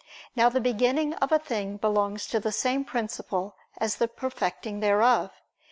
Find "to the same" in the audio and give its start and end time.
2.29-2.83